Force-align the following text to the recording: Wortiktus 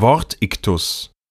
Wortiktus 0.00 1.10